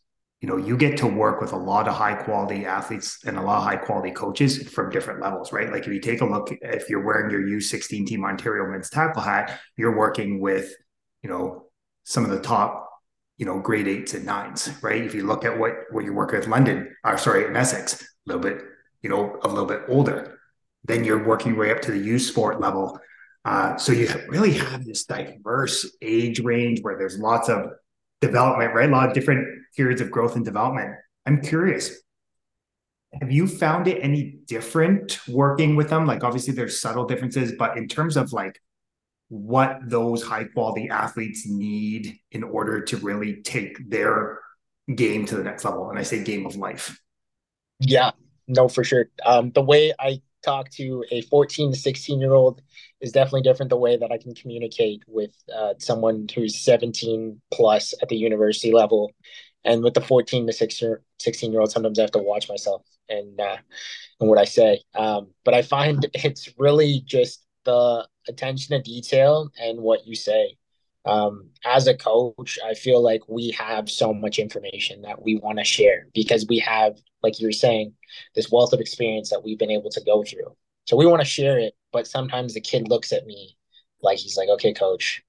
[0.46, 3.42] you know, you get to work with a lot of high quality athletes and a
[3.42, 5.72] lot of high quality coaches from different levels, right?
[5.72, 9.22] Like if you take a look, if you're wearing your U16 Team Ontario men's tackle
[9.22, 10.72] hat, you're working with
[11.26, 11.64] you know,
[12.04, 12.88] some of the top,
[13.36, 15.02] you know, grade eights and nines, right?
[15.02, 18.06] If you look at what what you work with London, or sorry, in Essex, a
[18.26, 18.62] little bit,
[19.02, 20.38] you know, a little bit older.
[20.84, 23.00] Then you're working way up to the u sport level.
[23.44, 27.72] Uh, so you really have this diverse age range where there's lots of
[28.20, 28.88] development, right?
[28.88, 30.96] A lot of different periods of growth and development.
[31.26, 32.02] I'm curious,
[33.20, 36.06] have you found it any different working with them?
[36.06, 38.60] Like obviously there's subtle differences, but in terms of like
[39.28, 44.40] what those high quality athletes need in order to really take their
[44.94, 47.00] game to the next level, and I say game of life.
[47.80, 48.12] Yeah,
[48.46, 49.06] no, for sure.
[49.24, 52.62] Um, the way I talk to a 14 to 16 year old
[53.00, 57.94] is definitely different the way that I can communicate with uh, someone who's 17 plus
[58.00, 59.10] at the university level.
[59.66, 63.38] And with the 14 to 16 year old, sometimes I have to watch myself and
[63.40, 63.56] uh,
[64.20, 64.80] and what I say.
[64.94, 70.56] Um, but I find it's really just the attention to detail and what you say.
[71.04, 75.58] Um, as a coach, I feel like we have so much information that we want
[75.58, 77.92] to share because we have, like you were saying,
[78.34, 80.56] this wealth of experience that we've been able to go through.
[80.86, 83.56] So we want to share it, but sometimes the kid looks at me
[84.02, 85.22] like he's like, okay, coach,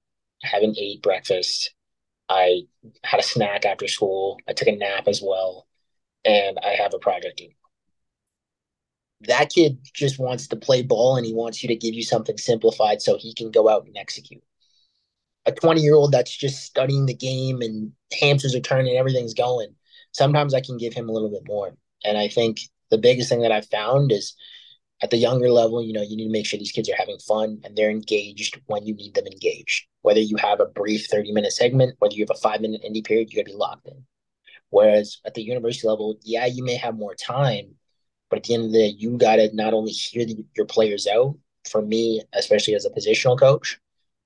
[0.44, 1.74] I haven't ate breakfast.
[2.28, 2.62] I
[3.04, 4.38] had a snack after school.
[4.48, 5.66] I took a nap as well.
[6.24, 7.50] And I have a project due
[9.22, 12.38] that kid just wants to play ball and he wants you to give you something
[12.38, 14.42] simplified so he can go out and execute.
[15.46, 19.74] A 20 year old that's just studying the game and hamsters are turning, everything's going.
[20.12, 21.74] Sometimes I can give him a little bit more.
[22.04, 22.60] And I think
[22.90, 24.34] the biggest thing that I've found is
[25.02, 27.18] at the younger level, you know, you need to make sure these kids are having
[27.18, 29.86] fun and they're engaged when you need them engaged.
[30.02, 33.04] Whether you have a brief 30 minute segment, whether you have a five minute indie
[33.04, 34.04] period, you got to be locked in.
[34.70, 37.76] Whereas at the university level, yeah, you may have more time,
[38.28, 40.66] but at the end of the day, you got to not only hear the, your
[40.66, 41.36] players out,
[41.68, 43.78] for me, especially as a positional coach,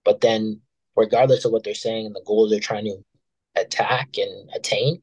[0.04, 0.61] but then
[0.96, 2.96] regardless of what they're saying and the goals they're trying to
[3.56, 5.00] attack and attain,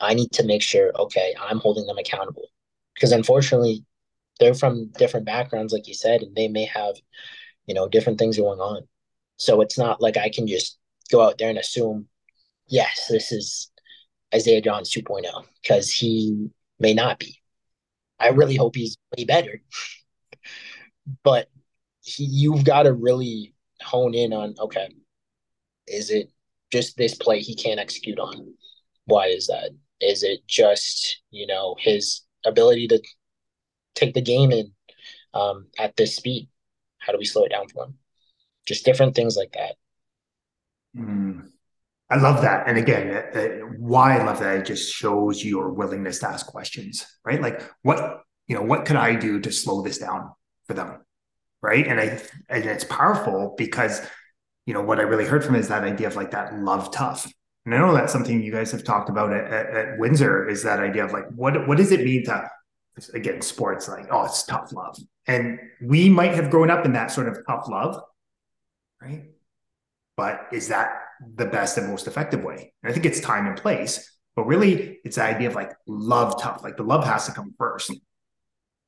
[0.00, 2.48] I need to make sure, okay, I'm holding them accountable.
[2.94, 3.84] Because unfortunately,
[4.40, 6.96] they're from different backgrounds, like you said, and they may have,
[7.66, 8.82] you know, different things going on.
[9.36, 10.78] So it's not like I can just
[11.10, 12.08] go out there and assume,
[12.66, 13.70] yes, this is
[14.34, 15.24] Isaiah Johns 2.0,
[15.62, 17.40] because he may not be.
[18.18, 19.60] I really hope he's way better.
[21.22, 21.48] but
[22.02, 24.88] he, you've got to really hone in on okay,
[25.86, 26.30] is it
[26.72, 28.54] just this play he can't execute on?
[29.06, 29.70] Why is that?
[30.00, 33.02] Is it just you know his ability to
[33.94, 34.72] take the game in
[35.32, 36.48] um, at this speed?
[36.98, 37.94] How do we slow it down for him?
[38.66, 39.74] Just different things like that.
[40.96, 41.48] Mm.
[42.10, 42.68] I love that.
[42.68, 47.06] And again, uh, why I love that, it just shows your willingness to ask questions,
[47.24, 47.40] right?
[47.40, 50.30] Like what, you know, what could I do to slow this down
[50.66, 51.00] for them?
[51.62, 51.86] Right.
[51.86, 54.02] And I, and it's powerful because,
[54.66, 57.30] you know, what I really heard from is that idea of like that love tough.
[57.64, 60.62] And I know that's something you guys have talked about at, at, at Windsor is
[60.64, 62.50] that idea of like, what, what does it mean to,
[63.12, 64.96] again, sports like, oh, it's tough love.
[65.26, 68.00] And we might have grown up in that sort of tough love.
[69.00, 69.24] Right.
[70.16, 71.04] But is that
[71.36, 72.72] the best and most effective way.
[72.82, 76.40] And I think it's time and place, but really it's the idea of like love
[76.40, 76.62] tough.
[76.62, 77.92] Like the love has to come first.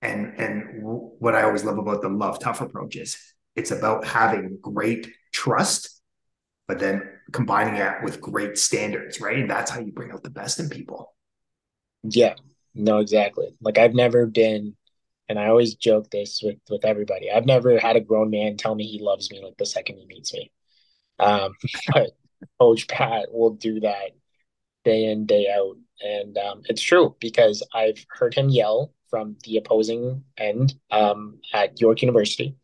[0.03, 3.17] And and what I always love about the love tough approach is
[3.55, 6.01] it's about having great trust,
[6.69, 9.39] but then combining it with great standards, right?
[9.39, 11.15] And that's how you bring out the best in people.
[12.03, 12.35] Yeah,
[12.77, 13.57] no, exactly.
[13.61, 14.77] Like I've never been,
[15.29, 17.31] and I always joke this with with everybody.
[17.31, 20.07] I've never had a grown man tell me he loves me like the second he
[20.07, 20.53] meets me.
[21.19, 21.55] Um,
[21.93, 22.11] but
[22.61, 24.11] Coach Pat will do that
[24.85, 25.77] day in, day out.
[26.01, 31.81] And um, it's true because I've heard him yell from the opposing end um, at
[31.81, 32.57] York University,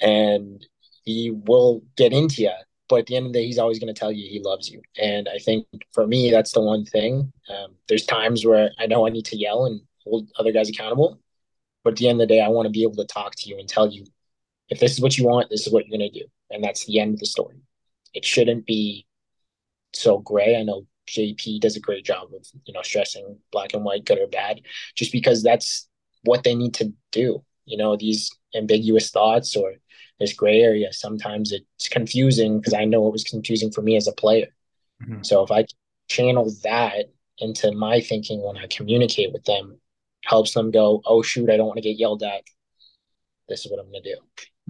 [0.00, 0.64] and
[1.04, 2.52] he will get into you.
[2.88, 4.70] But at the end of the day, he's always going to tell you he loves
[4.70, 4.80] you.
[4.96, 7.32] And I think for me, that's the one thing.
[7.48, 11.20] Um, there's times where I know I need to yell and hold other guys accountable.
[11.84, 13.48] But at the end of the day, I want to be able to talk to
[13.48, 14.04] you and tell you
[14.68, 16.26] if this is what you want, this is what you're going to do.
[16.50, 17.60] And that's the end of the story.
[18.14, 19.06] It shouldn't be
[19.92, 20.56] so gray.
[20.56, 24.18] I know JP does a great job of you know stressing black and white, good
[24.18, 24.60] or bad,
[24.94, 25.88] just because that's
[26.24, 27.44] what they need to do.
[27.64, 29.74] You know, these ambiguous thoughts or
[30.18, 30.92] this gray area.
[30.92, 34.48] Sometimes it's confusing because I know it was confusing for me as a player.
[35.02, 35.22] Mm-hmm.
[35.22, 35.64] So if I
[36.08, 37.06] channel that
[37.38, 39.78] into my thinking when I communicate with them,
[40.24, 42.42] helps them go, oh shoot, I don't want to get yelled at.
[43.48, 44.16] This is what I'm gonna do.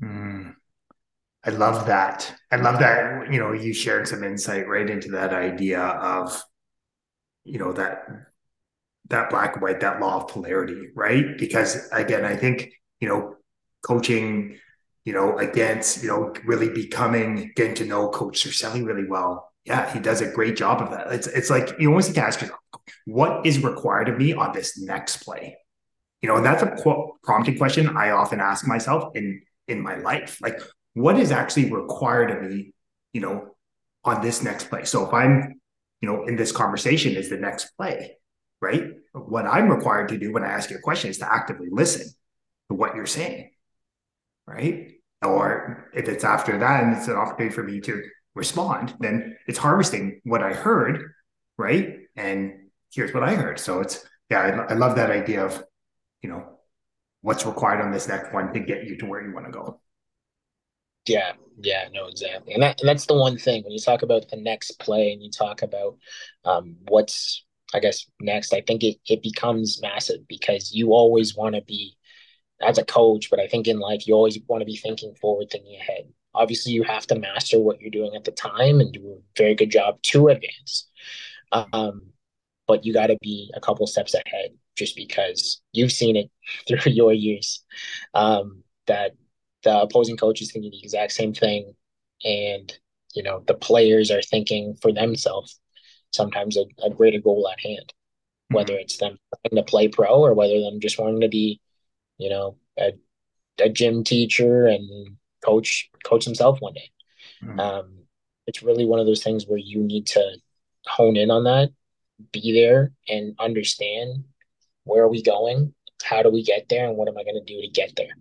[0.02, 0.54] Mm.
[1.44, 2.34] I love that.
[2.50, 6.42] I love that, you know, you shared some insight right into that idea of,
[7.44, 8.02] you know, that
[9.08, 11.38] that black and white, that law of polarity, right?
[11.38, 13.36] Because again, I think, you know,
[13.82, 14.58] coaching,
[15.08, 19.50] you know, against, you know, really becoming, getting to know Coach Circelli really well.
[19.64, 21.10] Yeah, he does a great job of that.
[21.10, 22.60] It's it's like you always have to ask yourself,
[23.06, 25.56] what is required of me on this next play?
[26.20, 29.96] You know, and that's a qu- prompting question I often ask myself in in my
[29.96, 30.42] life.
[30.42, 30.60] Like,
[30.92, 32.74] what is actually required of me,
[33.14, 33.56] you know,
[34.04, 34.84] on this next play?
[34.84, 35.58] So if I'm,
[36.02, 38.18] you know, in this conversation is the next play,
[38.60, 38.84] right?
[39.14, 42.06] What I'm required to do when I ask you a question is to actively listen
[42.68, 43.52] to what you're saying,
[44.46, 44.96] right?
[45.22, 48.02] Or if it's after that and it's an opportunity for me to
[48.34, 51.12] respond, then it's harvesting what I heard,
[51.56, 51.98] right?
[52.16, 53.58] And here's what I heard.
[53.58, 55.62] So it's yeah, I, I love that idea of
[56.22, 56.44] you know
[57.22, 59.80] what's required on this next one to get you to where you want to go.
[61.06, 64.28] Yeah, yeah, no, exactly, and that and that's the one thing when you talk about
[64.28, 65.96] the next play and you talk about
[66.44, 68.52] um, what's I guess next.
[68.52, 71.96] I think it it becomes massive because you always want to be
[72.60, 75.48] as a coach, but I think in life you always want to be thinking forward,
[75.50, 76.08] thinking ahead.
[76.34, 79.54] Obviously, you have to master what you're doing at the time and do a very
[79.54, 80.88] good job to advance.
[81.52, 82.12] Um,
[82.66, 86.30] but you got to be a couple steps ahead just because you've seen it
[86.68, 87.64] through your years
[88.14, 89.12] um, that
[89.64, 91.74] the opposing coach is thinking the exact same thing
[92.24, 92.78] and
[93.14, 95.60] you know the players are thinking for themselves
[96.12, 97.92] sometimes a, a greater goal at hand
[98.50, 98.82] whether mm-hmm.
[98.82, 99.18] it's them
[99.54, 101.60] to play pro or whether them just wanting to be
[102.18, 102.92] you know, a,
[103.58, 106.90] a gym teacher and coach coach himself one day.
[107.42, 107.60] Mm-hmm.
[107.60, 107.98] Um,
[108.46, 110.36] it's really one of those things where you need to
[110.86, 111.70] hone in on that,
[112.32, 114.24] be there, and understand
[114.84, 117.44] where are we going, how do we get there, and what am I going to
[117.44, 118.16] do to get there.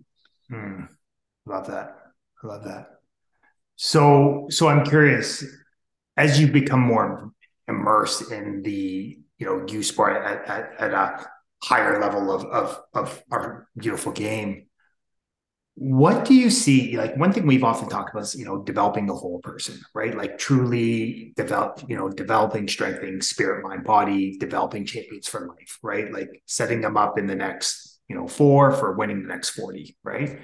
[0.50, 0.88] Mm,
[1.46, 1.96] love that.
[2.42, 3.00] I love that.
[3.76, 5.44] So, so I'm curious,
[6.16, 7.32] as you become more
[7.66, 11.26] immersed in the you know U sport at, at, at a
[11.62, 14.66] higher level of of of our beautiful game.
[15.74, 16.96] What do you see?
[16.96, 20.16] Like one thing we've often talked about is you know developing the whole person, right?
[20.16, 26.12] Like truly develop, you know, developing, strengthening spirit, mind, body, developing champions for life, right?
[26.12, 29.96] Like setting them up in the next, you know, four for winning the next 40,
[30.02, 30.40] right?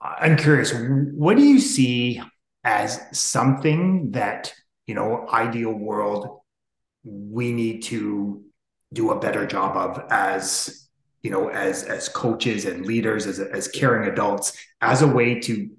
[0.00, 2.22] I'm curious, what do you see
[2.64, 4.52] as something that,
[4.86, 6.40] you know, ideal world
[7.04, 8.44] we need to
[8.92, 10.88] do a better job of as
[11.22, 15.70] you know as as coaches and leaders as as caring adults as a way to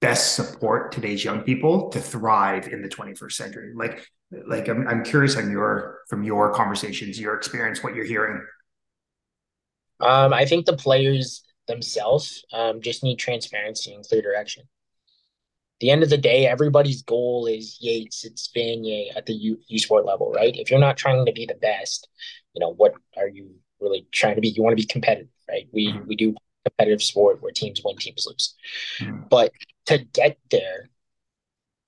[0.00, 3.72] best support today's young people to thrive in the 21st century.
[3.74, 4.06] Like
[4.46, 8.44] like i'm, I'm curious on your from your conversations your experience what you're hearing.
[10.00, 14.64] Um, i think the players themselves um, just need transparency and clear direction
[15.80, 19.78] the end of the day, everybody's goal is Yates, it's Vanier at the U, U
[19.78, 20.54] sport level, right?
[20.56, 22.08] If you're not trying to be the best,
[22.54, 24.48] you know, what are you really trying to be?
[24.48, 25.68] You want to be competitive, right?
[25.72, 26.06] We mm-hmm.
[26.06, 26.34] we do
[26.64, 28.54] competitive sport where teams win, teams lose.
[28.98, 29.24] Mm-hmm.
[29.30, 29.52] But
[29.86, 30.88] to get there,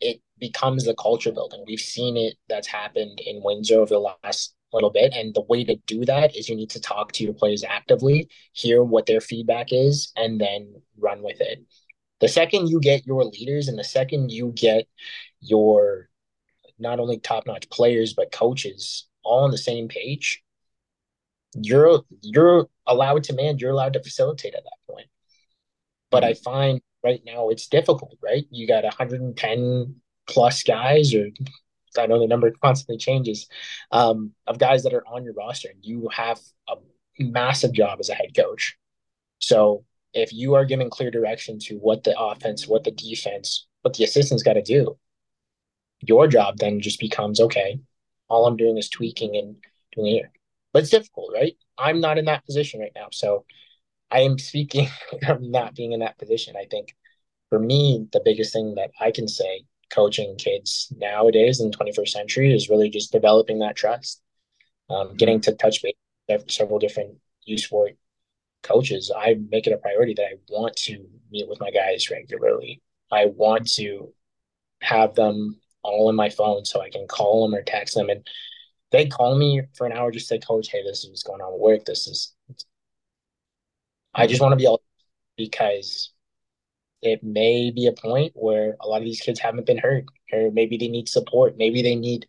[0.00, 1.64] it becomes a culture building.
[1.66, 5.12] We've seen it that's happened in Windsor over the last little bit.
[5.14, 8.28] And the way to do that is you need to talk to your players actively,
[8.52, 11.64] hear what their feedback is, and then run with it.
[12.20, 14.86] The second you get your leaders and the second you get
[15.40, 16.08] your
[16.78, 20.42] not only top notch players, but coaches all on the same page,
[21.54, 25.06] you're you're allowed to man, you're allowed to facilitate at that point.
[26.10, 28.46] But I find right now it's difficult, right?
[28.50, 31.28] You got 110 plus guys, or
[31.98, 33.48] I know the number constantly changes,
[33.90, 36.74] um, of guys that are on your roster, and you have a
[37.18, 38.76] massive job as a head coach.
[39.38, 43.94] So if you are giving clear direction to what the offense, what the defense, what
[43.94, 44.96] the assistants got to do,
[46.00, 47.80] your job then just becomes okay.
[48.28, 49.56] All I'm doing is tweaking and
[49.94, 50.26] doing it.
[50.72, 51.56] But it's difficult, right?
[51.76, 53.44] I'm not in that position right now, so
[54.10, 54.88] I am speaking
[55.26, 56.56] from not being in that position.
[56.56, 56.94] I think
[57.50, 62.08] for me, the biggest thing that I can say coaching kids nowadays in the 21st
[62.08, 64.20] century is really just developing that trust,
[64.90, 65.94] um, getting to touch base
[66.48, 67.96] several different youth sport
[68.62, 72.82] coaches, I make it a priority that I want to meet with my guys regularly.
[73.10, 74.12] I want to
[74.82, 78.10] have them all in my phone so I can call them or text them.
[78.10, 78.26] And
[78.90, 81.52] they call me for an hour, just say, Coach, hey, this is what's going on
[81.52, 81.84] with work.
[81.84, 82.34] This is,
[84.14, 84.82] I just want to be able
[85.36, 86.10] because
[87.00, 90.50] it may be a point where a lot of these kids haven't been hurt, or
[90.50, 91.56] maybe they need support.
[91.56, 92.26] Maybe they need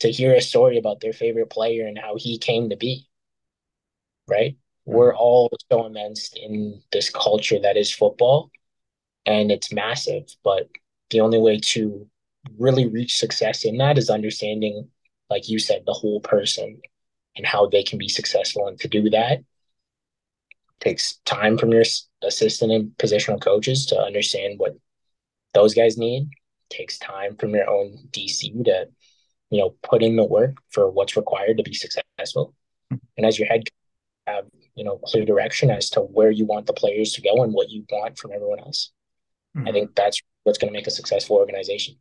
[0.00, 3.08] to hear a story about their favorite player and how he came to be.
[4.28, 5.20] Right we're mm-hmm.
[5.20, 8.50] all so immersed in this culture that is football
[9.26, 10.68] and it's massive but
[11.10, 12.08] the only way to
[12.58, 14.88] really reach success in that is understanding
[15.30, 16.80] like you said the whole person
[17.36, 19.38] and how they can be successful and to do that
[20.82, 21.84] takes time from your
[22.22, 24.76] assistant and positional coaches to understand what
[25.54, 26.28] those guys need.
[26.70, 28.88] takes time from your own DC to,
[29.50, 32.54] you know, put in the work for what's required to be successful.
[32.90, 32.96] Mm-hmm.
[33.16, 33.64] And as your head
[34.26, 34.44] have,
[34.74, 37.70] you know, clear direction as to where you want the players to go and what
[37.70, 38.92] you want from everyone else.
[39.56, 39.68] Mm-hmm.
[39.68, 41.96] I think that's what's going to make a successful organization.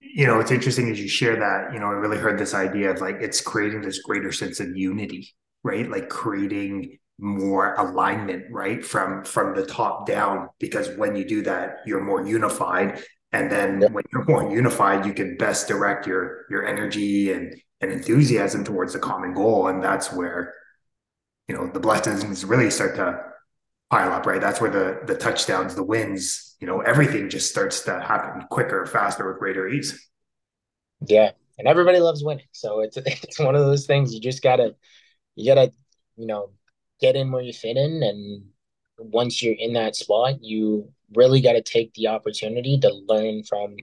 [0.00, 2.90] You know, it's interesting as you share that, you know, I really heard this idea
[2.90, 5.88] of like it's creating this greater sense of unity, right?
[5.88, 11.80] Like creating more alignment right from from the top down because when you do that
[11.84, 13.02] you're more unified
[13.32, 17.90] and then when you're more unified you can best direct your your energy and and
[17.90, 20.54] enthusiasm towards the common goal and that's where
[21.48, 23.20] you know the blessings really start to
[23.90, 24.40] pile up right?
[24.40, 28.86] That's where the the touchdowns the wins you know everything just starts to happen quicker
[28.86, 30.08] faster with greater ease.
[31.06, 34.74] Yeah and everybody loves winning so it's it's one of those things you just gotta
[35.36, 35.70] you gotta
[36.16, 36.50] you know
[37.00, 38.44] get in where you fit in and
[38.98, 43.74] once you're in that spot you really got to take the opportunity to learn from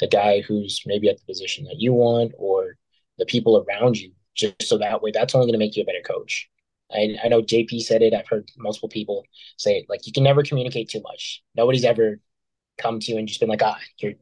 [0.00, 2.76] the guy who's maybe at the position that you want or
[3.18, 5.86] the people around you just so that way that's only going to make you a
[5.86, 6.48] better coach
[6.92, 9.24] I, I know jp said it i've heard multiple people
[9.56, 12.20] say it like you can never communicate too much nobody's ever
[12.78, 14.14] come to you and just been like ah you're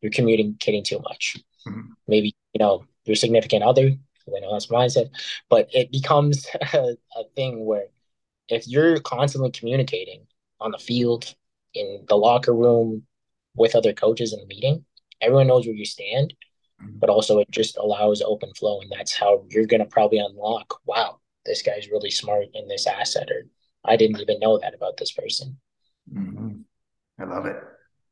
[0.00, 1.92] you're communicating too much mm-hmm.
[2.06, 3.92] maybe you know your significant other
[4.34, 5.10] I know that's mindset,
[5.48, 7.86] but it becomes a, a thing where
[8.48, 10.26] if you're constantly communicating
[10.60, 11.34] on the field,
[11.74, 13.02] in the locker room,
[13.54, 14.84] with other coaches in the meeting,
[15.20, 16.34] everyone knows where you stand.
[16.80, 18.80] But also it just allows open flow.
[18.80, 22.86] And that's how you're going to probably unlock wow, this guy's really smart in this
[22.86, 23.46] asset, or
[23.84, 25.58] I didn't even know that about this person.
[26.12, 26.60] Mm-hmm.
[27.18, 27.56] I love it.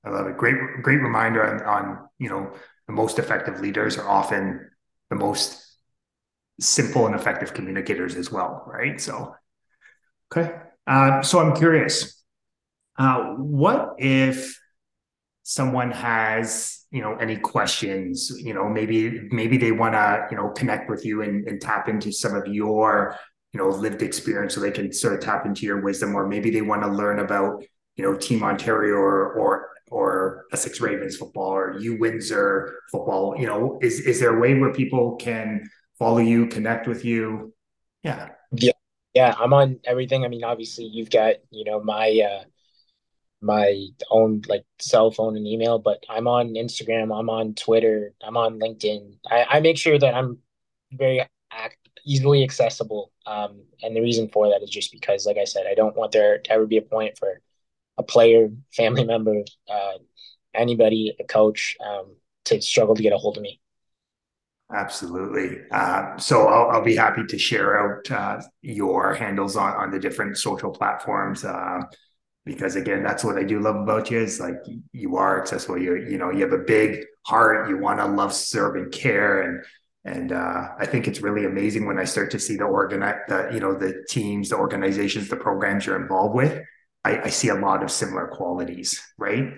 [0.04, 0.36] I love it.
[0.36, 2.52] Great, great reminder on, on, you know,
[2.86, 4.70] the most effective leaders are often
[5.10, 5.60] the most
[6.60, 9.00] simple and effective communicators as well, right?
[9.00, 9.34] So,
[10.32, 10.54] okay.
[10.86, 12.22] Uh, so I'm curious,
[12.98, 14.60] uh, what if
[15.44, 18.32] someone has, you know, any questions?
[18.42, 21.88] You know, maybe maybe they want to, you know, connect with you and, and tap
[21.88, 23.16] into some of your,
[23.52, 26.50] you know, lived experience, so they can sort of tap into your wisdom, or maybe
[26.50, 27.62] they want to learn about,
[27.96, 33.36] you know, Team Ontario or or or Essex Ravens football or U Windsor football.
[33.38, 35.68] You know, is is there a way where people can
[35.98, 37.54] follow you, connect with you.
[38.02, 38.30] Yeah.
[38.50, 38.72] Yeah.
[39.14, 39.34] Yeah.
[39.38, 40.24] I'm on everything.
[40.24, 42.44] I mean, obviously you've got, you know, my uh
[43.44, 48.36] my own like cell phone and email, but I'm on Instagram, I'm on Twitter, I'm
[48.36, 49.16] on LinkedIn.
[49.30, 50.38] I, I make sure that I'm
[50.92, 51.20] very
[51.52, 51.76] act,
[52.06, 53.12] easily accessible.
[53.26, 56.12] Um, and the reason for that is just because, like I said, I don't want
[56.12, 57.40] there to ever be a point for
[57.98, 59.98] a player, family member, uh,
[60.54, 62.16] anybody, a coach, um,
[62.46, 63.60] to struggle to get a hold of me.
[64.72, 65.60] Absolutely.
[65.70, 69.98] Uh, so I'll, I'll, be happy to share out uh, your handles on, on the
[69.98, 71.82] different social platforms uh,
[72.44, 74.56] because again, that's what I do love about you is like
[74.92, 75.80] you are accessible.
[75.80, 77.68] You're, you know you have a big heart.
[77.68, 79.64] You want to love, serve, and care, and
[80.04, 83.50] and uh, I think it's really amazing when I start to see the organ the
[83.52, 86.62] you know the teams, the organizations, the programs you're involved with.
[87.04, 89.52] I, I see a lot of similar qualities, right?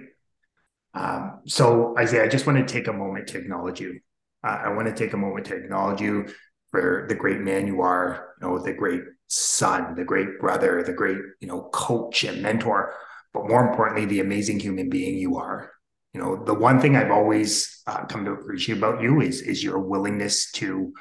[0.95, 4.01] Um, so Isaiah, I just want to take a moment to acknowledge you
[4.47, 6.27] uh, I want to take a moment to acknowledge you
[6.71, 10.93] for the great man you are, you know, the great son, the great brother, the
[10.93, 12.95] great, you know, coach and mentor,
[13.33, 15.73] but more importantly, the amazing human being you are.
[16.15, 19.63] You know, the one thing I've always uh, come to appreciate about you is is
[19.63, 20.93] your willingness to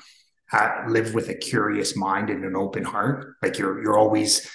[0.51, 3.35] uh, live with a curious mind and an open heart.
[3.41, 4.49] Like you're you're always,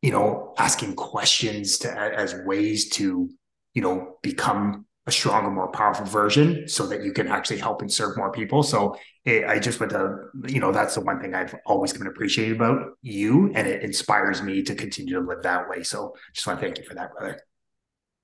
[0.00, 3.28] you know, asking questions to as ways to,
[3.74, 7.90] you know, become a stronger, more powerful version so that you can actually help and
[7.90, 8.62] serve more people.
[8.62, 12.04] So it, I just want to, you know, that's the one thing I've always been
[12.04, 13.50] to appreciate about you.
[13.54, 15.82] And it inspires me to continue to live that way.
[15.82, 17.40] So just want to thank you for that, brother.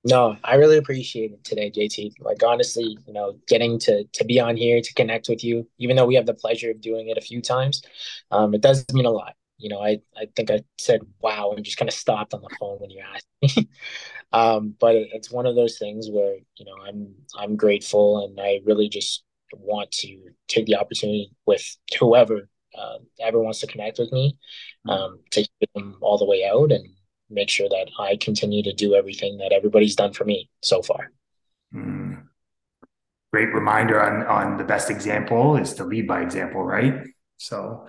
[0.07, 2.13] No, I really appreciate it today, JT.
[2.19, 5.95] Like honestly, you know, getting to to be on here to connect with you, even
[5.95, 7.81] though we have the pleasure of doing it a few times,
[8.29, 9.33] um, it does mean a lot.
[9.57, 12.55] You know, I I think I said wow and just kind of stopped on the
[12.59, 13.69] phone when you asked me.
[14.33, 18.39] Um, but it, it's one of those things where you know I'm I'm grateful, and
[18.39, 21.63] I really just want to take the opportunity with
[21.99, 24.37] whoever uh, ever wants to connect with me
[24.89, 26.85] um, to get them all the way out and
[27.29, 31.11] make sure that I continue to do everything that everybody's done for me so far.
[31.73, 32.23] Mm.
[33.31, 37.03] Great reminder on on the best example is to lead by example, right?
[37.37, 37.87] So,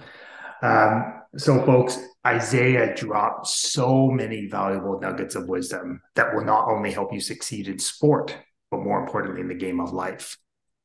[0.63, 6.91] um, so folks, Isaiah dropped so many valuable nuggets of wisdom that will not only
[6.91, 8.37] help you succeed in sport,
[8.71, 10.37] but more importantly, in the game of life.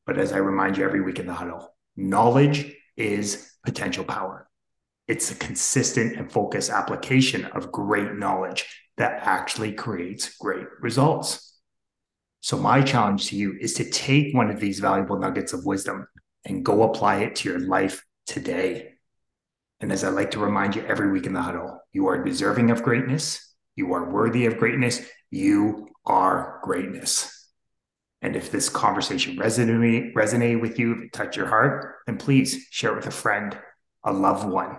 [0.05, 4.47] But as I remind you every week in the huddle, knowledge is potential power.
[5.07, 8.65] It's a consistent and focused application of great knowledge
[8.97, 11.55] that actually creates great results.
[12.41, 16.07] So, my challenge to you is to take one of these valuable nuggets of wisdom
[16.45, 18.93] and go apply it to your life today.
[19.81, 22.69] And as I like to remind you every week in the huddle, you are deserving
[22.69, 23.53] of greatness.
[23.75, 25.01] You are worthy of greatness.
[25.31, 27.49] You are greatness.
[28.21, 32.91] And if this conversation resonated, with you, if it touched your heart, then please share
[32.91, 33.57] it with a friend,
[34.03, 34.77] a loved one,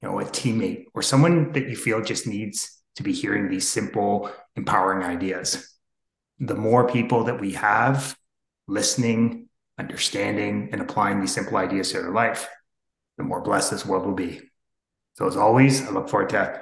[0.00, 3.68] you know, a teammate, or someone that you feel just needs to be hearing these
[3.68, 5.76] simple, empowering ideas.
[6.38, 8.16] The more people that we have
[8.68, 12.48] listening, understanding, and applying these simple ideas to their life,
[13.18, 14.40] the more blessed this world will be.
[15.14, 16.60] So, as always, I look forward to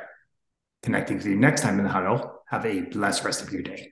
[0.82, 2.42] connecting with you next time in the huddle.
[2.48, 3.91] Have a blessed rest of your day.